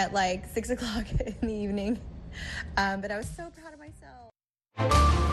[0.00, 1.06] at like six o'clock
[1.42, 1.92] in the evening.
[2.76, 5.30] Um, but I was so proud of myself.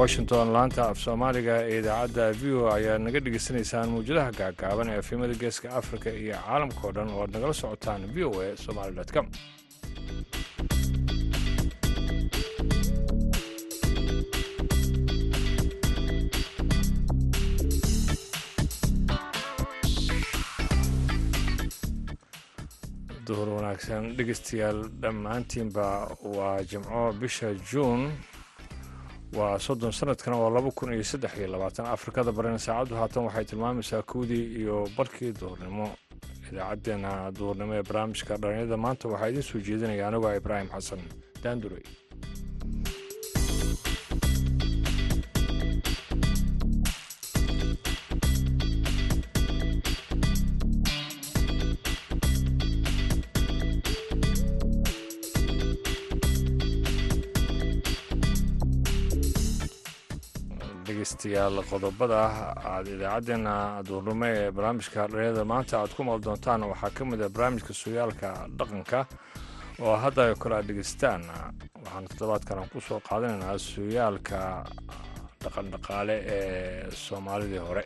[0.00, 5.34] washington laanta af soomaaliga ee idaacadda v o ayaad naga dhegaysanaysaan mawjadaha gaagaaban ee efimada
[5.42, 9.26] geeska afrika iyo caalamka oo dhan oo aad nagala socotaan v o a somaali com
[23.26, 24.02] duhur wanaagsan.
[24.16, 25.86] Dhegeystayaal dhammaantiinba
[26.36, 28.12] waa jimco bisha juun.
[29.36, 31.86] Waa soddon sanadkana waa laba kun iyo saddex iyo labaatan.
[31.96, 35.86] Afrikada barina saacaddu haatan waxay tilmaamaysaa kowdii iyo barkii duhurnimo.
[36.50, 41.00] Idaacaddeenna duhurnimo ee barnaamijka dhalinyada maanta waxaa idiin soo jeedinaya anigoo ibraahim xasan.
[41.42, 41.82] Daandurey
[61.26, 62.20] dhegeystayaal qodobada
[62.72, 63.54] aad idaacaddeenna
[63.88, 66.62] duurnimo ee barnaamijka dhalinyada maanta aad ku maqal doontaan.
[66.72, 69.06] Waxaa ka mid ah barnaamijka sugaalka dhaqanka
[69.82, 71.22] oo hadda ay kale aad dhegeystaan.
[71.82, 74.38] Waxaana toddobaadkan ku soo qaadanaynaa sugaalka
[75.42, 77.82] dhaqandhaqaale ee soomaalidii hore.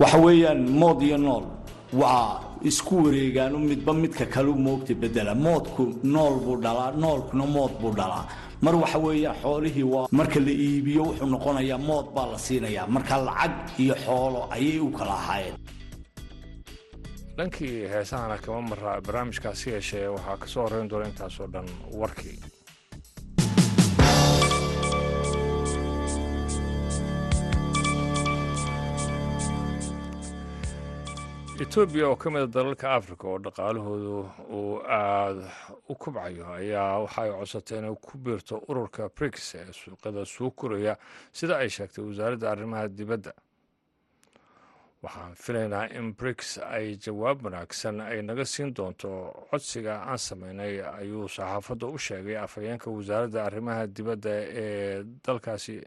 [0.00, 1.44] Waxa weeyaan mood iyo nool
[2.00, 5.82] waa isku wareegaan midba midka kalu moogta bedela moodku
[6.14, 8.24] nool buu dhalaa noolkuna mood buu dhalaa
[8.64, 12.86] mar waxa weeyaan xoolihii waa marka la iibiyo wuxuu noqonayaa mood baa la siinayaa.
[12.94, 15.56] Marka lacag iyo xoolo ayay u kala ahaayeen.
[17.36, 21.68] Dhankii heesahana kama maraa barnaamijkaasi yeeshee waxaa ka soo horreyn doona intaasoo dhan
[22.00, 22.38] warkii
[31.62, 34.16] etoobiya oo ka mid a dalalka afrika oo dhaqaalahoodu
[34.50, 35.46] uu aada
[35.88, 40.96] u kubcayo ayaa waxa ay codsatay inay ku biirto ururka brix ee suuqyada suu koraya
[41.32, 43.32] sida ay sheegtay wasaaradda arrimaha dibadda.
[45.02, 49.10] Waxaan filaynaa in brix ay jawaab wanaagsan ay naga siin doonto
[49.50, 54.30] codsiga aan sameynay ayuu saxaafadda u sheegay afhayeenka wasaaradda arrimaha dibadda
[54.62, 55.78] ee dalkaasi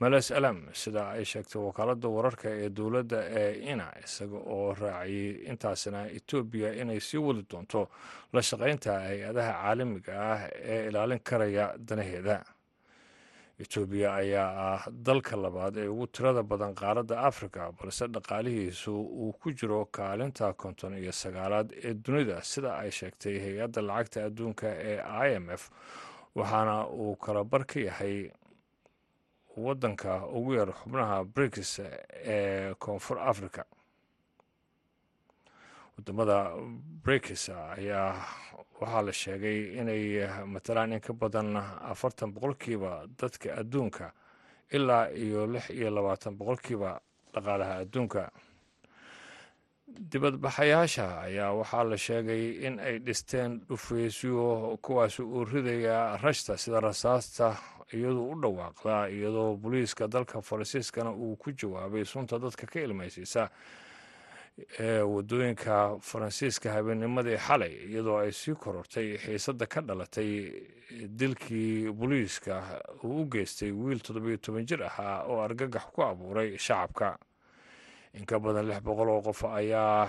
[0.00, 6.00] males alam sida ay sheegtay wakaaladda wararka ee dowladda ee ina isaga oo raaciyey intaasina
[6.18, 7.80] etoobiya inay sii wadi doonto
[8.34, 10.40] la shaqaynta hay'adaha caalamiga ah
[10.72, 12.36] ee ilaalin karaya danaheeda.
[13.62, 19.52] Etoobiya ayaa ah dalka labaad ee ugu tirada badan qaaradda afrika balse dhaqaalihiisu uu ku
[19.58, 25.30] jiro kaalinta konton iyo sagaalaad ee dunida sida ay sheegtay hay'adda lacagta adduunka ee i
[25.38, 25.70] m f
[26.34, 28.16] waxaana uu kala bar ka yahay
[29.56, 33.64] waddanka ugu yar xubnaha brix ee koonfur africa
[35.96, 36.38] waddamada
[37.04, 38.14] brix ayaa
[38.80, 41.56] waxaa la sheegay inay matalaan in ka badan
[41.92, 44.12] afartan boqolkiiba dadka adduunka
[44.72, 47.00] ilaa iyo lix iyo labaatan boqolkiiba
[47.34, 48.30] dhaqaalaha adduunka.
[50.10, 57.56] Dibadbaxayaasha ayaa waxaa la sheegay in ay dhisteen dhufaysyo kuwaasi uu ridaya rashta sida rasaasta
[57.96, 63.48] iyadoo u dhawaaqda iyadoo booliiska dalka faransiiskana uu ku jawaabay sunta dadka ka ilmaysiisa
[64.80, 70.30] ee waddooyinka faransiiska habeennimadii xalay iyadoo ay sii korortay xiisadda ka dhalatay
[71.18, 72.62] dilkii booliiska
[73.04, 77.18] uu u geystay wiil toddobiyo toban jir ahaa oo argagax ku abuuray shacabka
[78.14, 80.08] in ka badan lix boqol oo qof ayaa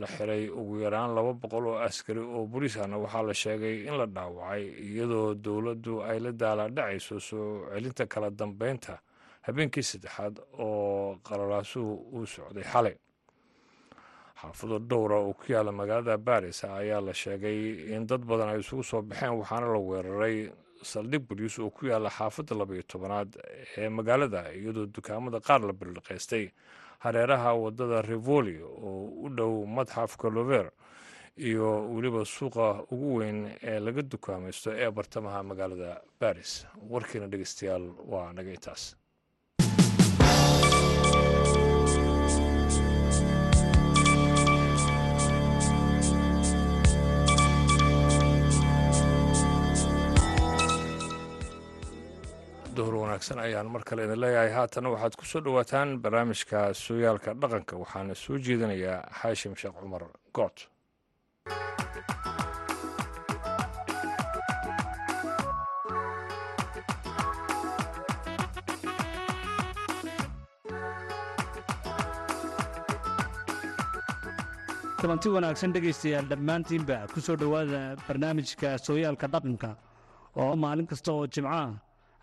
[0.00, 4.06] la xiray ugu yaraan laba boqol oo askari oo boliisana waxaa la sheegay in la
[4.06, 8.98] dhaawacay iyadoo dowladdu ay la daalaadhacayso soo celinta kala dambeynta
[9.46, 12.96] habeenkii saddexaad oo qalalaasuhu uu socday xalay.
[14.40, 18.82] Xaafado dhowra oo ku yaalla magaalada baris ayaa la sheegay in dad badan ay isugu
[18.82, 20.50] soo baxeen waxaana la weeraray
[20.82, 23.30] saldhig boliis oo ku yaalla xaafadda labaiyo tobanaad
[23.78, 26.50] ee magaalada iyadoo dukaamada qaar la birliqaystay
[27.04, 30.70] hareeraha waddada rivoli oo u dhow madxafka lover
[31.36, 38.32] iyo weliba suuqa ugu weyn ee laga dukaamaysto ee bartamaha magaalada baris warkiina dhegeystayaal waa
[38.32, 38.96] naga intaas
[53.16, 54.50] wanaagsan ayaan mar kale idin leeyahay.
[54.58, 60.02] Haatana waxaad ku soo dhowaataan barnaamijka sooyaalka dhaqanka waxaana soo jeedinayaa xaashim sheekh cumar
[60.36, 60.56] good
[75.00, 79.70] kulanti wanaagsan dhegaystayaal dhammaantiinba ku soo dhowaada barnaamijka sooyaalka dhaqanka
[80.42, 81.68] oo maalin kasta oo jimcaah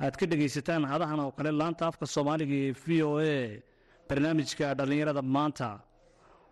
[0.01, 3.37] aad ka dhegaysataan hadahan oo kale laanta afka soomaaliga ee v o a
[4.09, 5.69] barnaamijka dhallinyarada maanta.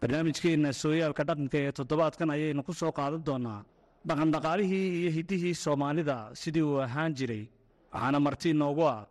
[0.01, 3.61] Barnaamijkeenna sooyaalka dhaqanka ee toddobaadkan ayaynu ku soo qaadan doonaa
[4.07, 7.43] dhaqandhaqaalihii iyo hiddihii soomaalida sidii uu ahaan jiray.
[7.93, 9.01] Waxaana marti inoogu ah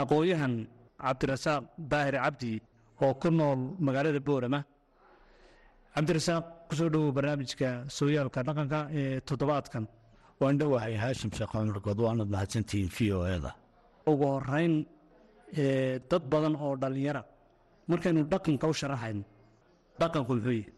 [0.00, 0.54] aqoon-yahan
[1.02, 2.52] cabdirasaaq baahir cabdi
[3.04, 4.60] oo ku nool magaalada boorama.
[5.94, 9.84] Cabdirasaaq ku soo dhowow barnaamijka sooyaalka dhaqanka ee toddobaadkan
[10.40, 13.50] waan dhowahay haashim sheekh cumar good waanad mahadsantihiin v o eda
[14.10, 14.74] ugu horeyn
[16.10, 17.22] dad badan oo dhallinyara
[17.90, 19.20] markaynu dhaqanka u sharaxayn
[20.00, 20.70] dhaqanku muxuu yihi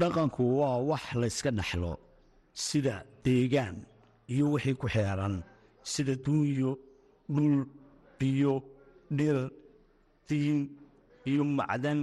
[0.00, 1.92] dhaqanku waa wax layska dhaxlo
[2.66, 2.94] sida
[3.24, 3.76] deegaan
[4.34, 5.34] iyo wixii ku xeeran
[5.92, 6.72] sida duunyo
[7.34, 7.56] dhul
[8.18, 8.54] biyo
[9.18, 9.38] dhir
[10.28, 10.58] diin
[11.30, 12.00] iyo macdan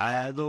[0.00, 0.48] caado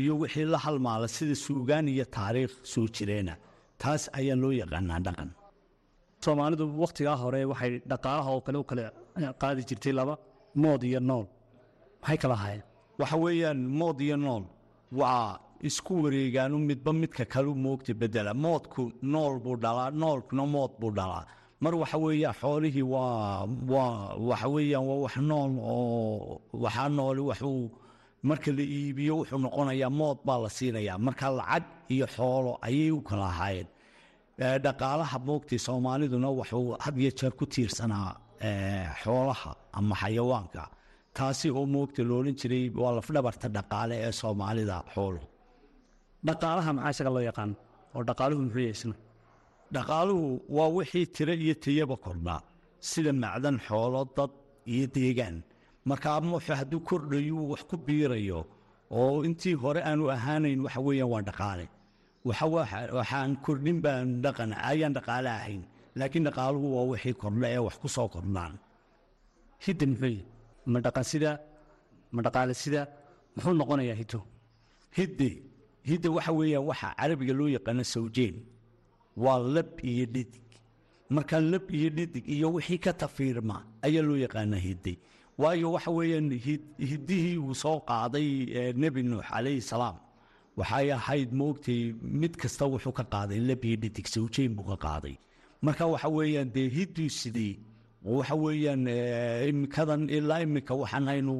[0.00, 3.34] iyo wixii la halmaala sida suugaan iyo taariikh soo jireena
[3.82, 5.30] taas ayaa loo yaqaanaa dhaqan
[6.24, 8.82] soomaalidu wakhtigaa hore waxay dhaqaalaha oo kale u kale
[9.40, 10.14] qaadi jirtay laba
[10.62, 11.26] mood iyo nool.
[12.02, 12.62] Maxay kala ahaayeen?
[13.00, 14.44] Waxa weeyaan mood iyo nool
[15.00, 15.38] waa
[15.68, 18.82] isku wareegaanu midba midka kalu moogta bedela moodku
[19.12, 21.24] nool buu dhalaa noolkuna mood buu dhalaa.
[21.62, 27.62] Mar waxa weeyaan xoolihii waa waa waxa weeyaan waa wax nool oo waxaa nooli waxuu
[28.28, 30.98] marka la iibiyo wuxuu noqonayaa mood baa la siinayaa.
[31.06, 31.64] Marka lacag
[31.94, 33.68] iyo xoolo ayay u kala ahaayeen.
[34.64, 38.10] Dhaqaalaha moogtay soomaaliduna wuxuu had iyo jeer ku tiirsanaa
[39.02, 40.62] xoolaha ama xayawaanka.
[41.16, 45.26] Taasi oo moogta loodhan jiray waa lafdhabarta dhaqaale ee soomaalida xooluhu
[46.26, 47.50] dhaqaalaha maxaa isaga loo yaqaan
[47.96, 48.94] oo dhaqaaluhu muxuu isna
[49.74, 50.26] dhaqaaluhu
[50.56, 52.40] waa wixii tiro iyo tayaba kordhaa
[52.90, 54.32] sida macdan xoolo dad
[54.74, 55.36] iyo deegaan
[55.90, 58.40] markaa muxu hadduu kordhayu wax ku biirayo
[58.98, 61.66] oo intii hore aanu ahaanayn waxa weeyaan waa dhaqaale
[62.26, 65.62] waxaan kordhin baan dhaqan ayaan dhaqaale ahayn
[65.98, 68.54] laakiin dhaqaaluhu waa wixii kordha ee wax ku soo kordhaan.
[69.64, 70.16] Hidda muxuu
[70.72, 71.30] ma dhaqan sida
[72.14, 72.80] ma dhaqaale sida
[73.34, 74.20] muxuu noqonayaa hiddo?
[74.98, 75.28] Hidde
[75.90, 78.34] hidda waxa weeyaan waxa carabiga loo yaqaano sawjeen.
[79.24, 80.46] Waa lab iyo dhidig.
[81.14, 83.56] Marka lab iyo dhidig iyo wixii ka tafiirma
[83.86, 84.92] ayaa loo yaqaanaa hidde
[85.38, 86.30] waayo waxa weeyaan
[86.90, 89.96] hiddihii uu soo qaaday nebi nuux calayhi salaam.
[90.56, 95.16] Waxay ahayd moogtay mid kasta wuxuu ka qaaday lab iyo dhidig sawjeen buu ka qaaday.
[95.62, 97.54] Marka waxa weeyaan dee hidduu sidii
[98.04, 98.86] waxa weeyaan
[99.50, 101.34] imikadan ilaa imika waxaan haynu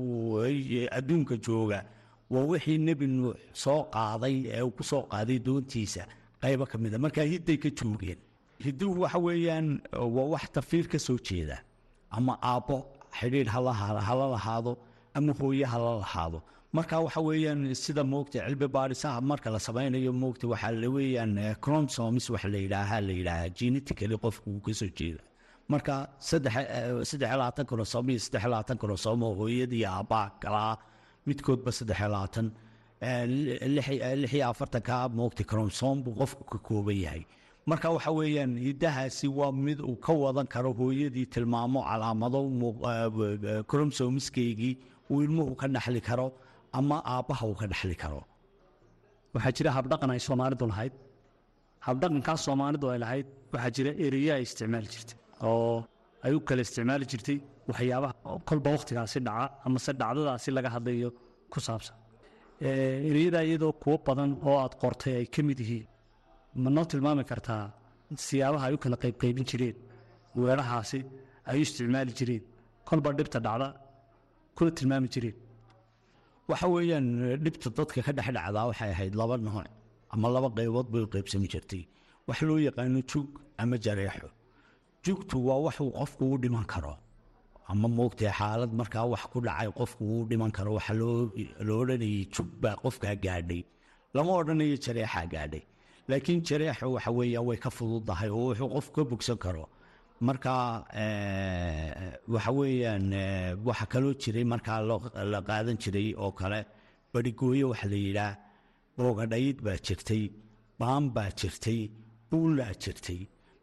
[0.98, 1.84] adduunka jooga
[2.30, 6.06] waa wixii nebi nuux soo qaaday ee uu ku soo qaaday doontiisa
[6.42, 8.18] qaybo ka mida marka hidday ka joogeen
[8.64, 9.66] hidduhu waxa weeyaan
[10.14, 11.56] waa wax tafiir ka soo jeeda
[12.10, 12.78] ama aabbo
[13.18, 13.72] xidhiidh hala
[14.34, 14.72] lahaado
[15.16, 16.38] ama hooye hala lahaado.
[16.76, 22.26] Marka waxa weeyaan sida moogta cilmi baadhisaha marka la samaynayo moogta waxaa la weeyaan chromosomes
[22.34, 25.22] waxa la yidhaaha la yidhaaha genetically qofku uu ka soo jeeda
[25.72, 25.94] marka
[26.28, 26.54] saddex
[27.40, 30.72] labaatan kromosom iyo saddex labaatan kromosom oo hooyadii aabbaa kalaa
[31.28, 32.46] midkoodba saddex labaatan
[33.74, 37.22] lix iyo afartanka moogta kromosom buu qofku ka kooban yahay
[37.70, 42.40] marka waxa weeyaan hiddahaasi waa mid uu ka wadan karo hooyadii tilmaamo calaamado
[43.70, 44.74] kromsomiskeygii
[45.10, 46.26] uu ilmuhu ka dhaxli karo
[46.78, 48.20] ama aabbaha uu ka dhaxli karo.
[49.34, 50.94] Waxaa jira habdhaqan ay soomaalidu lahayd.
[51.86, 55.16] Habdhaqankaas soomaalidu ay lahayd waxaa jira ereya ay isticmaali jirtay
[55.50, 55.76] oo
[56.24, 57.38] ay u kala isticmaali jirtay
[57.68, 58.12] waxyaabaha
[58.48, 61.08] kolba wakhtigaasi dhaca ama se dhacdadaasi laga hadlayo
[61.52, 61.96] ku saabsan.
[63.10, 65.86] Ereyada iyadoo kuwo badan oo aad qortay ay ka mid yihiin
[66.62, 67.64] ma noo tilmaami kartaa
[68.26, 69.76] siyaabaha ay u kala qaybqaybin jireen
[70.40, 70.98] weerahaasi
[71.50, 72.42] ay u isticmaali jireen
[72.88, 73.68] kolba dhibta dhacda
[74.56, 75.36] kuna tilmaami jireen.
[76.48, 77.06] Waxa weeyaan
[77.44, 79.66] dhibta dadka ka dhex dhacdaa waxay ahayd laba nooc
[80.14, 81.82] ama laba qaybood bay u qaybsami jirtay.
[82.28, 83.28] Wax loo yaqaano jug
[83.62, 84.28] ama jareexo.
[85.04, 86.94] Jugtu waa waxuu qofku u dhiman karo
[87.70, 91.30] ama moogtay xaalad markaa wax ku dhacay qofku uu dhiman karo waxa loo
[91.82, 93.62] odhanayay jug baa qofkaa gaadhay
[94.14, 95.62] lama odhanayo jareexaa gaadhay
[96.08, 99.64] laakiin jareexu waxa weeyaan way ka fududahay oo wuxuu qofku ka bogsan karo.
[100.26, 100.52] Marka
[102.34, 103.06] waxa weeyaan
[103.66, 104.80] waxa kaloo jiray markaa
[105.32, 106.60] la qaadan jiray oo kale
[107.12, 108.34] barigooyo waxa la yidhaah
[108.96, 110.22] boogadhayd baa jirtay
[110.78, 111.80] baan baa jirtay
[112.30, 113.20] buullaa jirtay.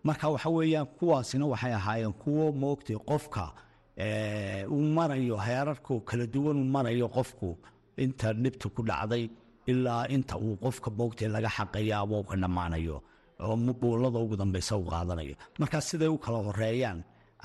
[0.07, 3.45] Marka waxa weeyaan kuwaasina waxay ahaayeen kuwo moogtay qofka
[4.75, 7.49] uu marayo heerarku kala duwan uu marayo qofku
[8.03, 9.25] inta dhibta ku dhacday
[9.71, 12.97] ilaa inta uu qofka moogtay laga xaqaya ama uu ka dhammaanayo
[13.45, 15.35] oo buullada ugu dambeysa u qaadanayo.
[15.59, 16.99] Markaa siday u kala horeeyaan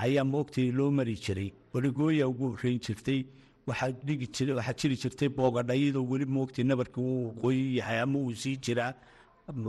[0.04, 3.20] ayaa moogtay loo mari jiray barigooya ugu horreyn jirtay
[3.68, 8.92] waxaa jiri jirtay boogadhayadoo weli moogtay nabarkii uu qoyi yahay ama uu sii jiraa.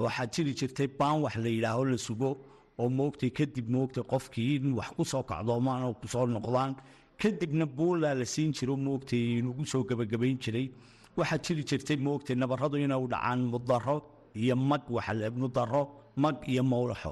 [0.06, 2.30] Waxaa jiri jirtay baan wax la yidhaaho la sugo
[2.82, 6.72] oo moogtay kadib moogtay qofkii in wax ku soo kacdoomaan oo ku soo noqdaan
[7.22, 10.68] kadibna buulaa la siin jiro moogtay lagu soo gebagabayn jiray
[11.18, 13.98] waxaa jiri jirtay moogtay nabaradu inay u dhacaan mudaro
[14.42, 14.84] iyo mag
[15.42, 15.82] mudaro
[16.24, 17.12] mag iyo mowlaxo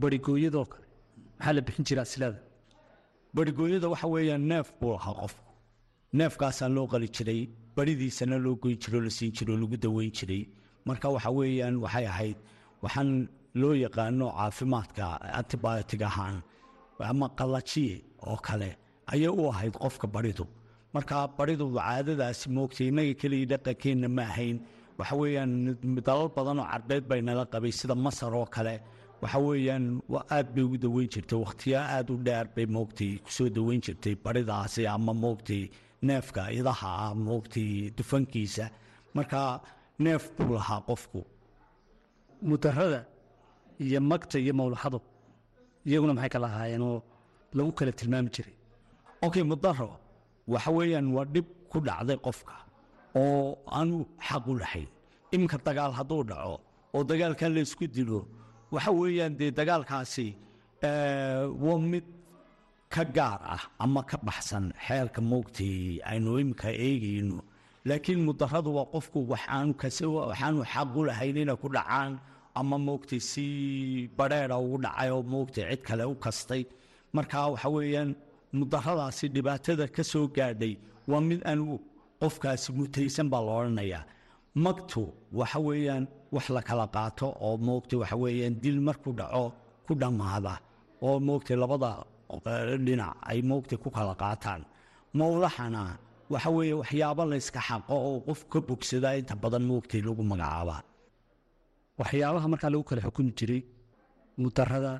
[0.00, 0.86] barigooyadoo kale
[1.38, 2.38] maxaa la bixin jiraa silaada?
[3.34, 5.42] Barigooyada waxa weeyaan neef buu lahaa qofku
[6.18, 7.40] neefkaasaa loo qali jiray
[7.76, 10.42] baridiisana loo goyn jiro la siin jiro lagu daweyn jiray.
[10.86, 12.36] Marka waxa weeyaan waxay ahayd
[12.82, 13.10] waxaan
[13.60, 15.04] loo yaqaano caafimaadka
[15.38, 16.36] antibiotic ahaan
[17.10, 17.96] ama qalajiye
[18.30, 18.70] oo kale
[19.12, 20.44] ayay u ahayd qofka baridu
[20.98, 24.56] marka baridu caadadaasi moogtay innaga keliya dhaqankeenna ma ahayn.
[24.98, 25.52] Waxa weeyaan
[26.06, 28.74] dalal badan oo carbeed bay nala qabay sida masar oo kale.
[29.22, 29.84] Waxa weeyaan
[30.36, 34.14] aad bay ugu daweyn jirtay wakhtiyaa aad u dheer bay moogtay ku soo daweyn jirtay
[34.24, 35.62] baridaasi ama moogtay
[36.08, 38.66] neefka idaha ah moogtay dufankiisa.
[39.14, 39.40] Marka
[40.04, 41.20] neef buu lahaa qofku.
[42.48, 43.00] Mudarada
[43.84, 44.98] iyo magta iyo mawlaxadu
[45.88, 46.98] iyaguna maxay kala ahaayeen oo
[47.56, 48.54] lagu kala tilmaami jiray?
[49.26, 49.88] Okay mudaro
[50.52, 52.56] waxa weeyaan waa dhib ku dhacday qofka
[53.20, 53.96] oo aanu
[54.28, 54.88] xaq u lahayn.
[55.34, 56.54] Iminka dagaal hadduu dhaco
[56.94, 58.20] oo dagaalkan la isku dilo
[58.74, 60.26] waxa weeyaan dee dagaalkaasi
[61.64, 62.06] waa mid
[62.94, 67.38] ka gaar ah ama ka baxsan xeerka moogtay aynu iminka eegayno.
[67.88, 69.72] Laakiin mudaradu waa qofku waxaanu
[70.72, 72.12] xaq u lahayn inay ku dhacaan
[72.60, 73.44] ama moogtay si
[74.16, 76.62] badheera ugu dhacay oo moogtay cid kale u kastay.
[77.14, 78.10] Marka waxa weeyaan
[78.58, 80.74] mudaradaasi dhibaatada ka soo gaadhay
[81.10, 81.64] waa mid aanu
[82.22, 84.02] qofkaasi mutaysan baa la odhanayaa
[84.64, 85.02] magtu
[85.40, 89.44] waxa weeyaan wax la kala qaato oo moogtay waxa weeyaan dil markuu dhaco
[89.86, 90.54] ku dhammaada
[91.06, 91.90] oo moogtay labada
[92.86, 94.62] dhinac ay moogtay ku kala qaataan.
[95.18, 95.82] Mowlaxana
[96.32, 100.80] waxa weeye waxyaabo la yska xaqo oo qof ka bogsada inta badan moogtay lagu magacaabaa
[102.00, 103.60] waxyaabaha markaa lagu kala xukumi jiray
[104.42, 104.92] mudarada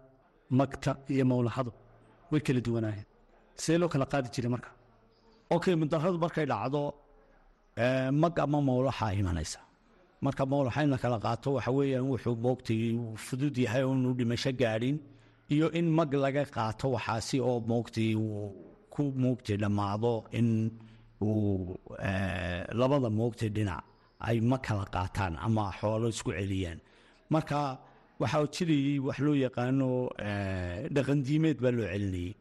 [0.59, 1.71] magta iyo mawlaxadu
[2.31, 3.08] way kala duwanaayeen
[3.63, 4.71] sidee loo kala qaadi jiray marka.
[5.57, 6.83] Okay mudaradu markay dhacdo
[8.23, 9.61] mag ama mawlaxa imanaysa
[10.25, 12.83] marka mawlaxa in la kala qaato waxa weeyaan wuxuu moogtay
[13.27, 14.97] fudud yahay oonu dhimasho gaadhin
[15.55, 18.11] iyo in mag laga qaato waxaasi oo moogtay
[18.95, 20.49] ku moogtay dhammaado in
[21.23, 21.77] uu
[22.81, 23.83] labada moogtay dhinac
[24.29, 26.79] ay ma kala qaataan ama xoolo isku celiyaan.
[27.35, 27.61] Marka
[28.21, 29.89] waxaa jirayey wax loo yaqaano
[30.95, 32.35] dhaqandiimeed baa loo celinayey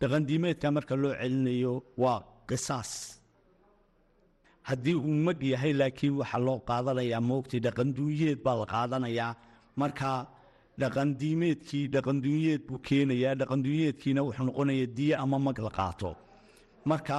[0.00, 2.90] dhaqandiimeedka marka loo celinayo waa qisaas.
[4.68, 9.32] Haddii uu mag yahay laakiin waxaa loo qaadanayaa moogtay dhaqanduunyeed baa la qaadanayaa
[9.80, 10.10] marka
[10.80, 16.10] dhaqandiimeedkii dhaqanduunyeed buu keenayaa dhaqanduunyeedkiina wuxuu noqonayaa diye ama mag la qaato.
[16.90, 17.18] Marka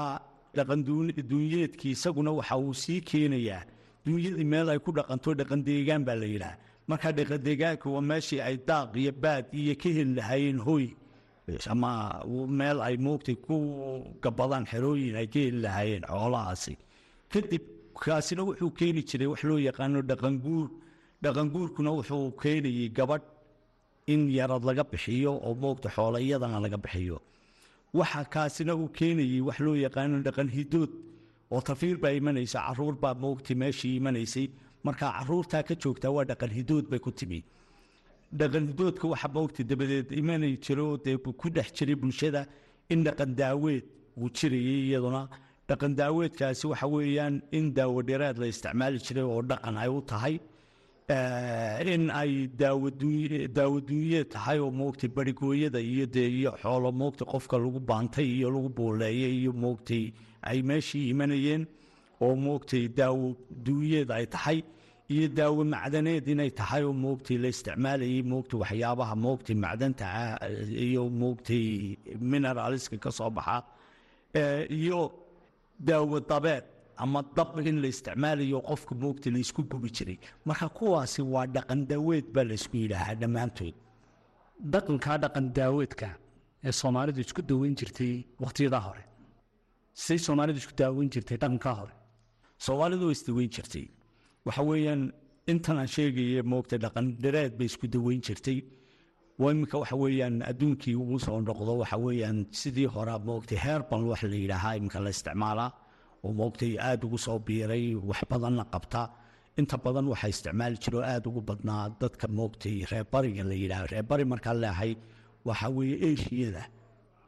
[0.57, 3.63] dhaqanduunyeedkii isaguna waxa uu sii keenayaa
[4.05, 6.55] duunyadii meel ay ku dhaqanto dhaqandeegaan baa la yidhaah
[6.89, 10.85] marka dhaqandeegaanka waa meeshii ay daaq iyo baad iyo ka heli lahaayeen hoy
[11.73, 11.91] ama
[12.59, 13.55] meel ay moogtay ku
[14.23, 16.73] gabadaan xerooyin ay ka lahaayeen xoolahaasi.
[17.31, 17.63] Kadib
[18.03, 20.67] kaasina wuxuu keeni jiray wax loo yaqaano dhaqanguur
[21.23, 23.25] dhaqanguurkuna wuxuu keenayey gabadh
[24.13, 27.17] in yarad laga bixiyo oo moogta xoola iyadana laga bixiyo.
[27.93, 30.91] Waxa kaasina uu keenayey wax loo yaqaano dhaqan hidood
[31.53, 34.47] oo tafiir baa imanaysa carruur baa moogtay meeshii imanaysay
[34.85, 37.39] marka caruurtaa ka joogtaa waa dhaqan hidood bay ku timi
[38.39, 42.41] dhaqan hidoodka waxa moogtay dabadeed imanay jiro dee ku dhex jiray bulshada
[42.89, 43.83] in dhaqan daaweed
[44.17, 45.23] uu jirayay iyaduna.
[45.69, 50.35] Dhaqan daaweedkaasi waxa weeyaan in daawo dheeraad la isticmaali jiray oo dhaqan ay u tahay
[51.93, 58.25] in ay daawaduunye tahay oo moogtay barigooyada iyo dee iyo xoolo moogtay qofka lagu baantay
[58.37, 60.11] iyo lagu buuleeyay iyo moogtay
[60.49, 61.63] ay meeshii imanayeen
[62.21, 63.35] oo moogtay daawo
[63.65, 64.63] duunyeed ay tahay
[65.13, 70.35] iyo daawo macdaneed inay tahay oo moogtay la isticmaalayay moogtay waxyaabaha moogtay macdanta ah
[70.87, 71.63] iyo moogtay
[72.31, 73.57] mineraliska ka soo baxa
[74.79, 74.99] iyo
[75.87, 76.63] daawo dabeed
[77.03, 80.17] ama dab in la isticmaalayo qofka moogta la isku gubi jiray.
[80.45, 83.75] Marka kuwaasi waa dhaqan daaweed baa la isku yidhaahaa dhammaantood.
[84.73, 86.09] Dhaqankaa dhaqan daaweedka
[86.67, 88.13] ee soomaalidu isku daweyn jirtay
[88.43, 89.03] wakhtiyadaa hore.
[90.03, 91.93] Siday soomaalidu isku daaweyn jirtay dhaqankaa hore.
[92.65, 93.85] Soomaalidu way isdaweyn jirtay
[94.45, 95.01] waxa weeyaan
[95.51, 98.59] intan aan sheegaya moogta dhaqan dhareed bay isku daweyn jirtay.
[99.39, 104.21] Waa iminka waxa weeyaan adduunkii ugu soo noqdo waxa weeyaan sidii hore moogtay herbal wax
[104.31, 105.71] la yidhaahaa iminka la isticmaalaa
[106.25, 109.01] oo moogtay aada ugu soo biiray wax badanna qabta.
[109.59, 113.85] Inta badan waxaa isticmaali jiro aada ugu badnaa dadka moogtay reerbariga la yidhaaho.
[113.93, 114.91] Reerbari markaa leehay
[115.47, 116.63] waxaa weeye eshiyada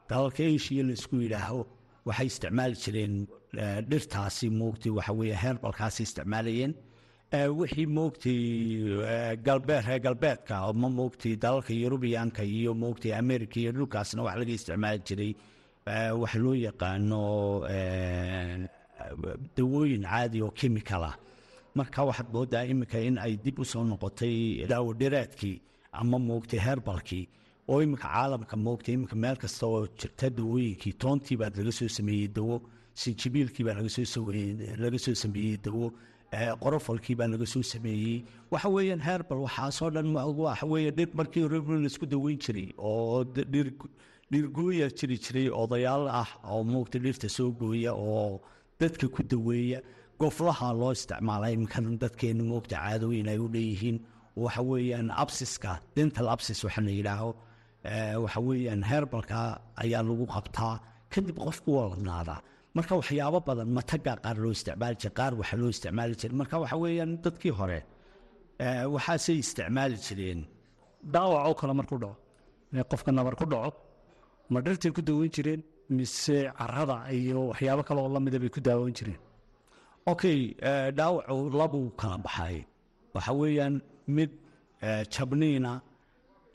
[0.10, 1.60] dalalka eshiya la isku yidhaaho
[2.08, 3.14] waxay isticmaali jireen
[3.64, 6.74] eh, dhirtaasi moogtay waxa weeye heerbalkaasi isticmaalayeen
[7.34, 8.42] wixii moogtay
[9.10, 14.52] eh, galbeed reer galbeedka ama moogtay dalalka yurubiyaanka iyo moogtay america iyo dhulkaasna wax laga
[14.54, 15.34] isticmaali jiray.
[15.86, 18.70] Eh, waxa loo yaqaano eh,
[19.56, 21.16] dawooyin caadi oo chemical ah.
[21.76, 25.62] Marka waxaad moodaa iminka in ay dib u soo noqotay daawo dhireedkii
[25.92, 27.28] ama moogtay herbalkii
[27.68, 32.28] oo iminka caalamka moogtay iminka meel kasta oo jirta dawooyinkii toontii baa laga soo sameeyey
[32.28, 32.62] dawo
[32.94, 35.92] sinjibiilkii baa laga soo sameeyey dawo
[36.64, 38.24] qorofalkii baa laga soo sameeyey.
[38.52, 42.70] Waxa weeyaan herbal waxaasoo dhan ma- waxa weeye dhir markii hore la isku daweyn jiray
[42.78, 43.24] oo
[44.32, 48.42] dhirgooya jiri jiray odayaal ah oo moogta dhirta soo gooya oo
[48.80, 49.80] dadka ku daweeya.
[50.20, 53.98] Goflaha loo isticmaala iminkan dadkeena moogta caadooyin ay u leeyihiin.
[54.36, 57.30] Waxa weeyaan absiska dental absis waxa la yidhaaho.
[58.24, 60.80] Waxa weeyaan herbalka ayaa lagu qabtaa.
[61.14, 62.40] Kadib qofku waa ladnaadaa
[62.76, 66.36] marka waxyaabo badan mataga qaar loo isticmaali jiray qaar waxa loo isticmaali jiray.
[66.42, 67.80] Marka waxa weeyaan dadkii hore
[68.96, 70.40] waxaasay isticmaali jireen
[71.14, 72.16] dhaawac oo kale markuu dhaco.
[72.92, 73.72] Qofka nabar ku dhaco
[74.52, 75.62] ma dhirtay ku daweyn jireen
[75.98, 79.20] mise carada iyo waxyaabo kale oo lamida bay ku daaweyn jireen?
[80.12, 80.40] Okay
[80.98, 82.58] dhaawacu labuu kala baxay.
[83.16, 83.76] Waxa weeyaan
[84.16, 84.32] mid
[85.14, 85.72] jabniina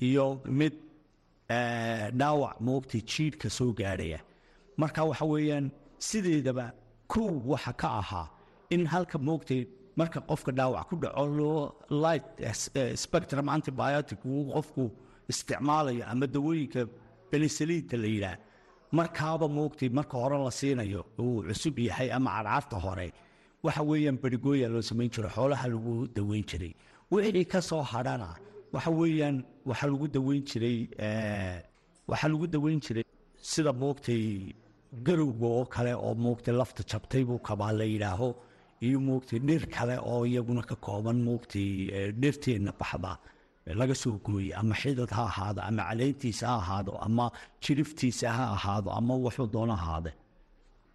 [0.06, 0.26] iyo
[0.58, 0.74] mid
[2.20, 4.18] dhaawac moogtay jiidhka soo gaadhaya.
[4.80, 5.66] Marka waxa weeyaan
[5.98, 6.72] sideedaba
[7.12, 8.26] kow waxa ka ahaa
[8.70, 14.42] in halka moogtay marka qofka dhaawac ku dhaco loo light eh, eh, spectrum antibiotic uu
[14.54, 14.84] qofku
[15.30, 16.80] isticmaalayo ama dawooyinka
[17.30, 18.38] benisaliinta la yidhaah.
[18.98, 23.12] Markaaba moogtay marka hore la siinayo uu cusub yahay ama cadcaarta hore
[23.64, 26.72] waxa weeyaan berigooya loo samayn jiro xoolaha lagu daweyn jiray.
[27.10, 28.28] Wixii ka soo hadhana
[28.72, 29.36] waxa weeyaan
[29.66, 31.58] waxa lagu daweyn jiray eh,
[32.10, 33.04] waxaa lagu daweyn jiray
[33.50, 34.54] sida moogtay
[35.06, 38.28] garowga oo kale oo moogtay lafta jabtay buu kabaa la yidhaaho
[38.86, 43.12] iyo moogtay dhir kale oo iyaguna ka kooban moogtay eh, dhirteenna baxda
[43.80, 47.24] laga soo gooye ama xidad ha ahaado ama caleyntiisa ha ahaado ama
[47.62, 50.10] jiriftiisa ha ahaado ama wuxuu doono ahaade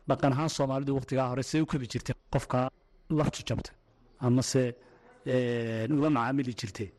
[0.10, 2.58] dhaqan ahaan soomaalidu waqtigaa hore see u kabi jirtay qofka
[3.20, 3.76] laftu jabtay
[4.26, 4.64] amase
[5.32, 6.90] eh, ula macaamili jirtay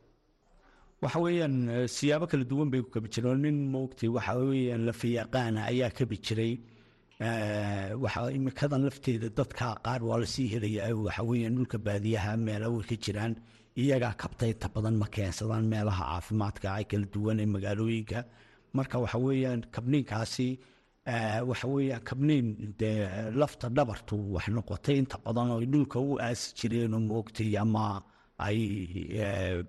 [1.02, 5.60] waxa weeyaan eh, siyaabo kala duwan bay ku kabi jireen nin moogtay waxa weeyaan lafayaqaana
[5.70, 6.52] ayaa kabi jiray
[7.20, 12.66] Eh, waxa imikadan lafteeda dadka qaar waa la sii helaya waxa weeyaan dhulka baadiyaha meela
[12.74, 13.34] way ka jiraan
[13.82, 18.18] iyagaa kabta inta badan ma keensadaan meelaha caafimaadka ay kala duwan ee magaalooyinka.
[18.76, 20.48] Marka waxa weeyaan kabniinkaasi
[21.12, 22.46] eh, waxa weeyaan kabniin
[22.80, 22.98] dee
[23.40, 28.02] lafta dhabartu wax noqotay inta badan oo dhulka u aasi jireen oo moogtay ama
[28.46, 28.58] ay
[29.22, 29.62] eh,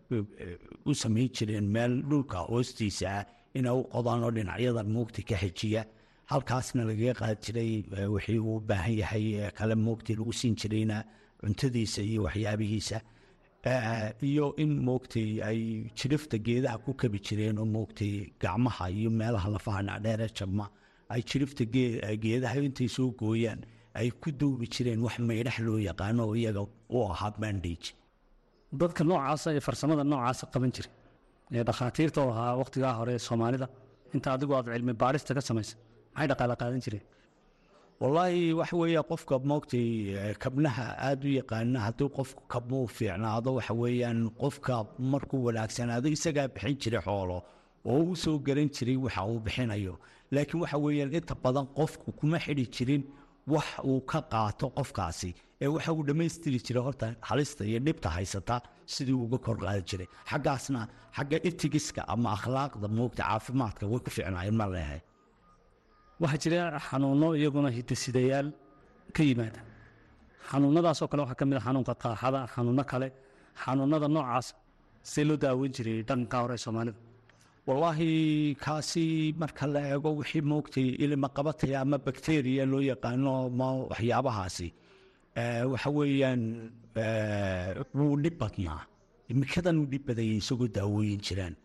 [0.89, 3.23] u samayn jireen meel dhulka hoostiisa ah
[3.57, 5.83] inay u qodaan oo dhinacyadan moogtay ka xejiya
[6.31, 7.71] halkaasna lagaga qaadi jiray
[8.15, 9.25] wixii uu u baahan yahay
[9.57, 10.97] kale moogtay lagu siin jirayna
[11.41, 12.97] cuntadiisa iyo waxyaabihiisa.
[14.29, 15.59] Iyo in moogtay ay
[15.99, 20.65] jirifta geedaha ku kabi jireen oo moogtay gacmaha iyo meelaha lafaha dhacdheere jabma
[21.13, 23.61] ay jirifta gee- geedaha intay soo gooyaan
[23.99, 26.61] ay ku duubi jireen wax maydhax loo yaqaano iyaga
[26.95, 27.87] u ahaa bandage.
[28.79, 30.91] Dadka noocaasa ee farsamada noocaasa qaban jiray
[31.55, 33.67] ee dhakhaatiirta oo ahaa waqtigaa hore soomaalida
[34.15, 35.75] inta adigu aad cilmi baarista ka samaysa
[36.15, 37.03] maxay dhaqaale qaadan jireen?
[38.01, 39.87] Wallaahi waxa weeye qofka moogtay
[40.43, 44.75] kabnaha aada u yaqaana haddii qofku kabma u fiicnaado waxa weeyaan qofka
[45.11, 47.37] markuu wanaagsanaado isagaa bixin jiray xoolo
[47.91, 49.93] oo u soo garan jiray waxa uu bixinayo.
[50.33, 53.03] Laakiin waxa weeyaan inta badan qofku kuma xidhi jirin
[53.53, 55.31] wax uu ka qaato qofkaasi
[55.63, 58.55] ee waxa uu dhammaystiri jiray horta halista iyo dhibta haysata
[58.93, 60.07] sidii uga kor qaadi jiray.
[60.31, 60.81] Xaggaasna
[61.17, 64.99] xagga itigiska ama akhlaaqda moogta caafimaadka way ku fiicnaayeen ma leehay
[66.21, 68.47] waxaa jira xanuuno iyaguna hidasidayaal
[69.15, 69.61] ka yimaada.
[70.49, 73.07] Xanuunadaasoo kale waxaa ka mid a xanuunka qaaxada xanuuno kale
[73.63, 74.47] xanuunada noocaas
[75.11, 76.97] see loo daaweyn jiray dhaqanka hore soomaalida.
[77.67, 78.09] Wallaahi
[78.63, 79.03] kaasi
[79.41, 84.67] marka la eego wixii moogtay ilima qabataya ama bakteriya loo yaqaano ma waxyaabahaasi
[85.71, 86.41] waxa weeyaan
[87.97, 88.81] wuu dhib badnaa.
[89.31, 91.55] Imikadan u dhib badayay isagoo daawooyin jiraan.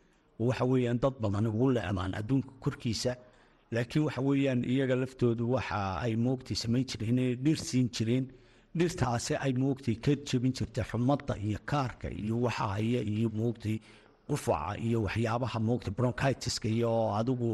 [0.49, 3.13] Waxa weeyaan dad badan ugu leecdaan adduunka korkiisa
[3.75, 8.25] laakiin waxa weeyaan iyaga laftoodu waxa ay moogtay samayn jireen dhir siin jireen.
[8.79, 13.77] Dhirtaasi ay moogtay ka jebin jirtay xumadda iyo kaarka iyo waxa haya iyo moogtay
[14.29, 17.51] qufaca iyo waxyaabaha moogtay bronchitiska iyo adigu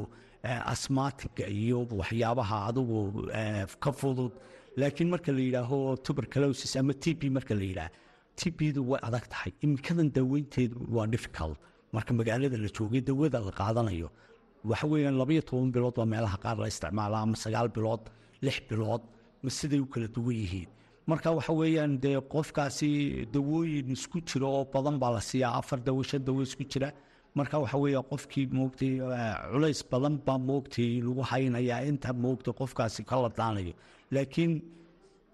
[0.49, 2.99] eh, asmatiga iyo waxyaabaha adigu
[3.39, 4.33] eh, ka fudud.
[4.77, 7.91] Laakiin marka la yidhaaho tuberculosis ama t b marka la yidhaah
[8.37, 9.53] t bdu way adag tahay.
[9.65, 11.57] Imikadan daaweynteedu waa difficult.
[11.93, 14.09] Marka magaalada la joogay dawada la qaadanayo
[14.71, 18.03] waxa weeyaan labaiyo toban bilood waa meelaha qaar la isticmaalaa ama sagaal bilood
[18.47, 19.03] lix bilood
[19.45, 20.69] ma siday u kala duwan yihiin.
[21.11, 22.91] Marka waxa weeyaan dee qofkaasi
[23.35, 26.89] dawooyin isku jira oo badan baa la siiyaa afar dawo shan dawo isku jira.
[27.39, 28.93] Marka waxa weeya qofkii moogtay
[29.53, 33.75] culays badan baa moogtay lagu haynayaa inta moogtay qofkaasi ka ladaanayo
[34.15, 34.53] laakiin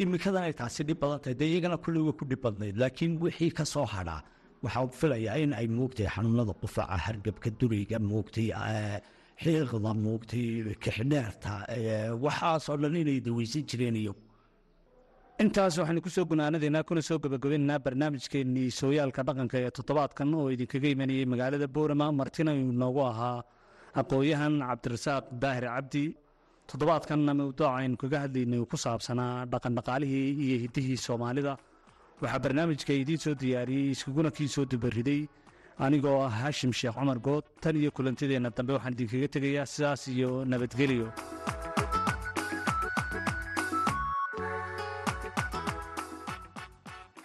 [0.02, 2.76] imikadan ay taasi dhib badan tahay dee iyagana kulley ku dhib badnayd.
[2.82, 4.20] Laakiin wixii ka soo hadhaa
[4.64, 8.48] waxaa filayaa in ay moogtay xanuunada qufaca hargabka durayga moogtay
[9.42, 10.46] xiiqda moogtay
[10.84, 11.52] kixdheerta
[12.24, 14.14] waxaasoo dhan inay daweysan jireen iyo.
[15.42, 20.88] Intaas waxaynu ku soo gunaanadaynaa kuna soo gabagabaynaynaa barnaamijkeennii sooyaalka dhaqanka ee toddobaadkan oo idinkaga
[20.94, 23.38] imanayay magaalada boorama martina uu noogu ahaa.
[24.00, 26.04] Aqoon-yahan cabdirasaaq daahir cabdi
[26.70, 31.52] toddobaadkanna mawduuca aynu kaga hadlaynay ku saabsanaa dhaqandhaqaalihii iyo hiddihii soomaalida.
[32.22, 35.20] Waxaa barnaamijka idiin soo diyaariyey iskuguna kii soo dubariday
[35.78, 40.44] anigoo ah haashim sheekh cumar good tan iyo kulantideenna dambe waxaan idinkaga tegayaa sidaas iyo
[40.44, 41.08] nabadgelyo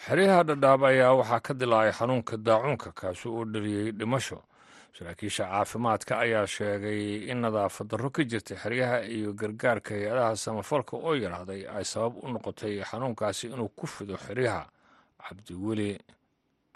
[0.06, 4.40] xeryaha dhadhaab ayaa waxaa ka dilaacay xanuunka daacuunka kaasi oo dhaliyey dhimasho.
[4.98, 11.14] Saraakiisha caafimaadka ayaa sheegay in nadaafad darro ka jirtay xeryaha iyo gargaarka hay'adaha samafalka oo
[11.16, 14.66] yaraaday ay sabab u noqotay xanuunkaasi inuu ku fido xeryaha.
[15.28, 16.00] Cabdiweli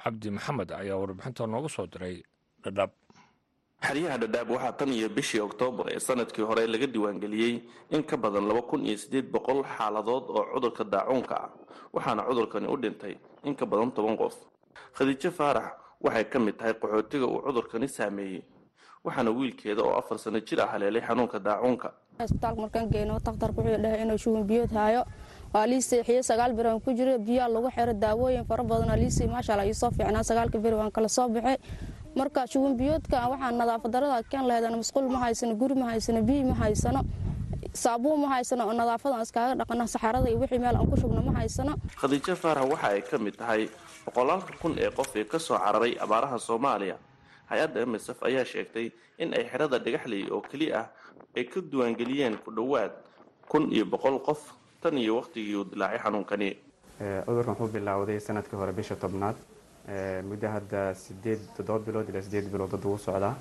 [0.03, 2.23] cabdi maxamed ayaa warbixinta noogu soo diray
[2.63, 2.91] dhadhaab
[3.87, 7.53] xeryaha dhadhaab waxaa tan iyo bishii oktoobar ee sannadkii hore laga diiwaangeliyey
[7.95, 11.49] in ka badan laba kun iyo siddeed boqol xaaladood oo cudurka daacuunka ah
[11.93, 14.35] waxaana cudurkani u dhintay in ka badan toban qof.
[14.95, 15.67] Khadiijo faarax
[16.01, 18.41] waxay ka mid tahay qaxootiga uu cudurkani saameeyey
[19.03, 21.89] waxaana wiilkeeda oo afar sano jir ah haleelay xanuunka daacuunka.
[22.23, 25.01] Isbitaalka markaan geyno takhtarku wuxuu dhahay inuu shuban biyood haayo
[25.53, 30.23] waa lii seexiye sagaal biyaa lagu xiro daawooyin fara badanaa liisii maashaalla ii soo fiicnaa.
[30.23, 31.57] Sagaalka beri waan kala soo baxay
[32.15, 36.43] marka shuban biyoodka waxaa nadaafad darada keen laheedana masquul ma haysano guri ma haysano biyi
[36.43, 37.01] ma haysano
[37.73, 41.31] saabuun ma haysano oo nadaafadan iskaaga dhaqana saxarada iyo wixii meel aan ku shubno ma
[41.39, 41.75] haysano.
[41.99, 43.69] Khadiijo faarax waxa ay ka mid tahay
[44.05, 46.95] boqolaalka kun ee qof ee ka soo cararay abaaraha soomaaliya.
[47.51, 48.87] Hay'adda msf ayaa sheegtay
[49.19, 50.87] in ay xerada dhagaxley oo keli ah
[51.35, 52.91] ay ka diiwaangeliyeen ku dhowaad
[53.51, 54.41] kun iyo boqol qof
[54.81, 56.49] tan iyo wakhtigii uu dilaacay xanuunkani.
[57.25, 59.35] Cudurkan wuxuu bilowday sannadkii hore bisha tobnaad.
[60.29, 63.35] Muddo hadda sideed toddoba bilood ilaa sideed bilood dad ugu socdaa.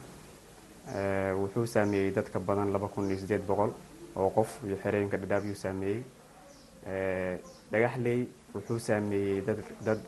[1.40, 3.70] Wuxuu saameeyey dad ka badan laba kun iyo sideed boqol
[4.16, 6.02] oo qof iyo xerooyinka dhadhaab yuu saameeyey.
[7.72, 10.00] Dhagaxley wuxuu saameeyey dad dad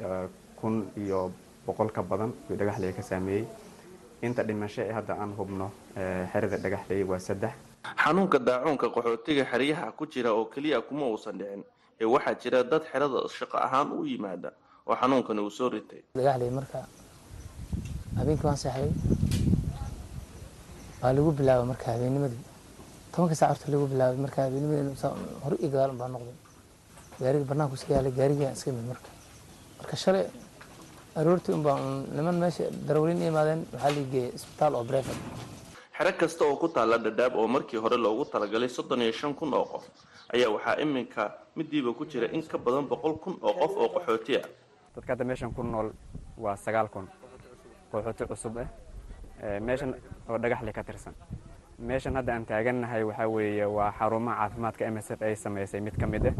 [0.60, 1.30] kun iyo
[1.66, 3.44] boqol ka badan yuu dhagaxley ka saameeyey.
[4.22, 5.70] Inta dhimasho ee hadda aan hubno
[6.32, 11.62] xerada dhagaxley waa saddex xanuunka daacuunka qaxootiga xeryaha ku jira oo keliya kuma uusan dhicin
[12.00, 14.50] ee waxaa jira dad xerada shaqo ahaan u yimaada
[14.86, 16.02] oo xanuunkani uu soo ritay.
[16.16, 16.78] Dhagaxley marka
[18.18, 18.90] habeenkii waan seexday
[21.02, 22.42] waa lagu bilaabay marka habeennimadii.
[23.12, 24.94] Tobanka saac horta lagu bilaabay marka habeennimadii
[25.44, 26.36] hore iyo gadaal baa noqday.
[27.20, 29.10] Gaariga barnaanku iska yaalay gaarigaa iska mid marka.
[29.78, 30.24] Marka shalay
[31.18, 31.76] aroortii unbaa
[32.16, 35.18] niman meesha darawliin imaadeen waxaa la geeyay isbitaal oo brevet
[36.02, 39.54] xero kasta oo ku taalla dhadhaab oo markii hore loogu talagalay soddon iyo shan kun
[39.54, 39.84] oo qof
[40.34, 41.22] ayaa waxaa iminka
[41.56, 44.46] midiiba ku jira in ka badan boqol kun oo qof oo qaxooti ah
[44.96, 45.92] dadka hadda meeshan ku nool
[46.38, 47.06] waa sagaal kun
[47.92, 48.68] qaxooti cusub ah
[49.60, 49.94] meeshan
[50.28, 51.14] oo dhagaxle ka tirsan.
[51.78, 55.94] Meeshan hadda aan taagannahay waxaa weeye waa xarumaha caafimaadka m s f ay samaysay mid
[56.00, 56.34] ka mid ah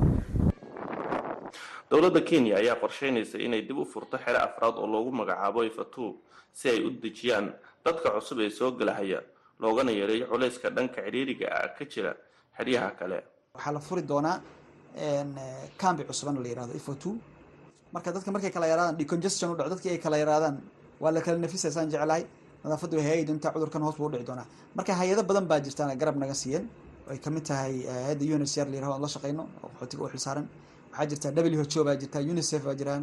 [1.91, 6.19] dowladda kenya ayaa qorsheynaysa inay dib u furto xero afraad oo loogu magacaabo ifatu
[6.53, 7.53] si ay u dejiyaan
[7.85, 9.21] dadka cusub ee soo gelahaya
[9.63, 12.13] loogana yareeyo culayska dhanka cidhiiriga ah ka jira
[12.59, 13.19] xeryaha kale.
[13.57, 14.37] Waxaa la furi doonaa
[15.79, 17.15] cambi cusubana la yiraahdo ifo two.
[17.95, 20.57] Marka dadka markay kala yaraadaan decongestion u dhaco dadkii ay kala yaraadaan
[21.01, 22.25] waa la kala nafisaysaan jeclahay.
[22.65, 24.47] Nadaafaddu way hagaagi doontaa cudurkan hoos buu udhici doonaa.
[24.77, 26.69] Marka hay'ado badan baa jirtaan garab naga siiyeen.
[27.11, 27.75] Ay ka mid tahay
[28.07, 30.47] hay'adda unicr la yiraahdo aan la shaqeyno oo qaxootiga u xilsaaran
[30.93, 33.03] waxaa jirta w h o baa jirta unicef baa jiraan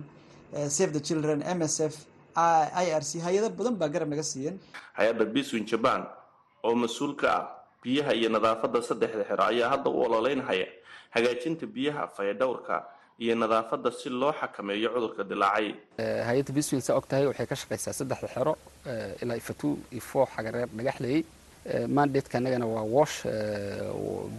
[0.75, 1.95] save the children m s f
[2.81, 4.55] i r c hay'ado badan baa garab naga siiyeen.
[4.97, 6.01] Hay'adda biswin jaban
[6.67, 7.45] oo mas'uul ka ah
[7.83, 10.67] biyaha iyo nadaafadda saddexda xero ayaa hadda u ololeynhaya
[11.15, 12.75] hagaajinta biyaha fayadhowrka
[13.23, 15.67] iyo nadaafadda si loo xakameeyo cudurka dilaacay.
[16.27, 18.53] Hay'adda biswin saa og waxay ka shaqaysaa saddexda xero
[19.21, 19.67] ilaa ifatu
[19.99, 21.21] ifo xagareer dhagaxleeyey
[21.97, 23.17] mandatka anagana waa wash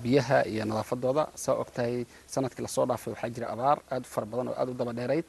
[0.03, 1.29] biyaha iyo nadaafadooda.
[1.35, 4.55] Saa og tahay sannadkii la soo dhaafay waxaa jira abaar aad u fara badan oo
[4.61, 5.25] aad u daba dheerayd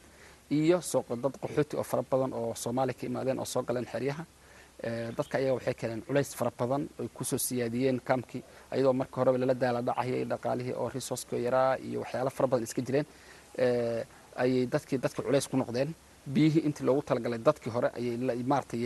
[0.52, 0.78] iyo
[1.24, 4.24] dad qaxooti oo fara badan oo soomaaliya ka imaadeen oo soo galeen xeryaha
[5.18, 9.38] dadka ayaga waxay keeneen culays fara badan oy ku soo siyaadiyeen kaamkii ayadoo marka horeba
[9.38, 13.06] lala daala dhacayay dhaqaalihii oo resourceka yaraa iyo waxyaalo fara badan iska jireen.
[14.42, 15.90] Ayay dadkii dadka culays ku noqdeen.
[16.34, 18.80] Biyihii intii loogu talagalay dadkii hore ayay maaratay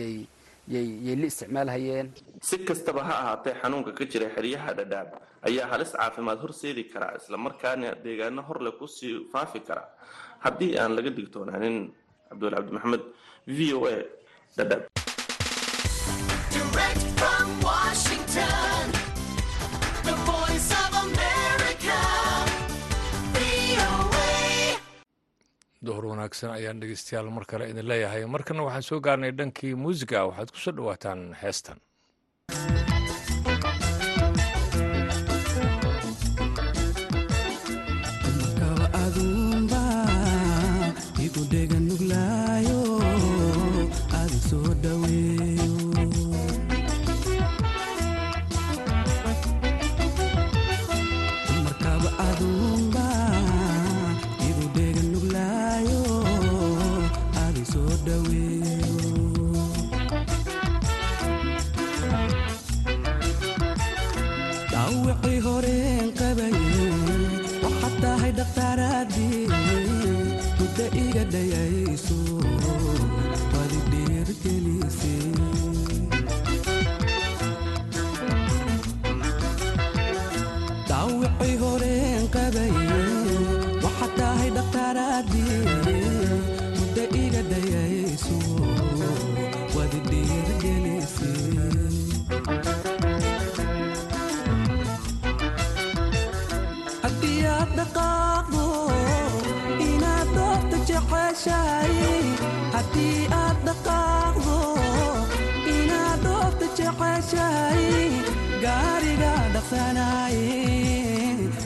[0.68, 2.06] yay la isticmaalhayeen.
[2.42, 5.08] Si kastaba ha ahaatee xanuunka ka jira xeryaha dhadhaab
[5.48, 9.84] ayaa halis caafimaad horseedi kara islamarkaana deegaano horle ku sii faafi kara.
[10.44, 11.76] Haddii aan laga digtoonaanin
[12.28, 13.02] cabdul cabdi maxamed
[13.56, 13.96] v o a
[14.56, 14.82] dhadhaab
[25.86, 28.22] duhur wanaagsan ayaan dhegeystayaal mar kale idin leeyahay.
[28.34, 30.26] Markana waxaan soo gaarnay dhankii muusiga.
[30.28, 31.78] Waxaad ku soo dhowaataan heestan
[70.76, 72.18] hadda iga dhayayso
[73.52, 75.32] wadi dheergelisay
[80.88, 83.00] daawicay horeen qabaye
[83.84, 85.58] waxaa tahay dhaqtaaraadii
[86.76, 88.38] mudda iga dhayayso
[89.76, 91.44] wadi dheergelisay
[97.02, 98.06] haddii aad dhaqa
[101.46, 102.24] jeceshahay
[102.74, 104.56] haddii aad dhaqaaqdo
[105.74, 107.84] inaad oofta jeceshahay
[108.64, 110.38] gaariga dhaqsanay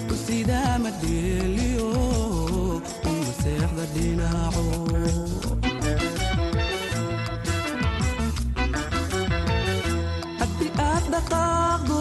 [0.09, 1.89] kusida madeeliyo
[3.11, 4.67] uma seexda dhinaco
[10.41, 12.01] haddii aad dhaqaaqdo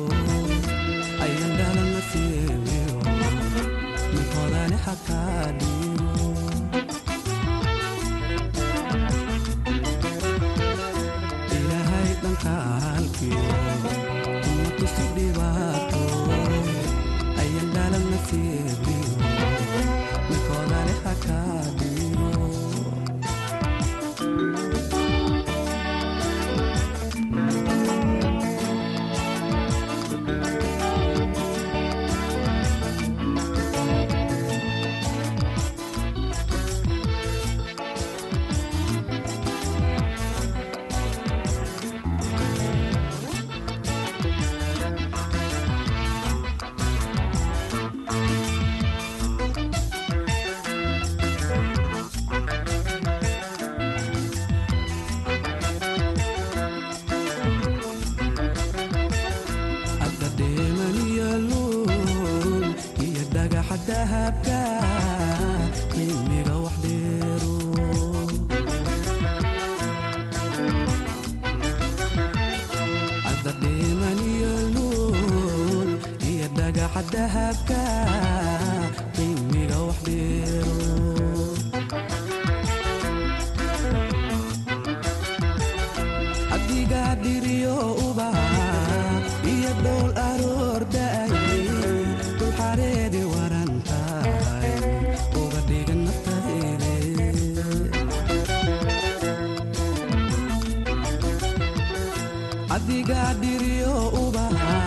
[102.81, 104.77] adiga dhiriyo ubaxa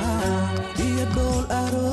[0.86, 1.83] iyo dhool aro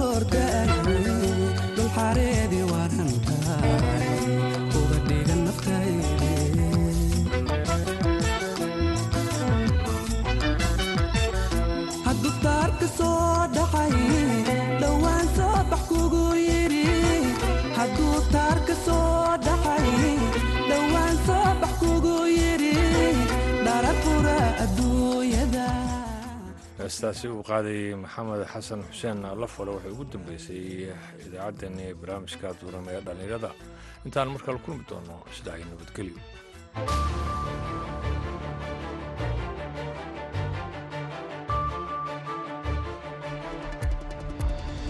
[26.91, 30.63] heestaasi uu qaadayay maxamed xasan xuseen lafole waxay ugu dambeysay
[31.25, 33.49] idaacaddeenii barnaamijka duuram ee dhallinyarada
[34.05, 36.19] intaan markale kulmi doono sidaa ay nabadgelyo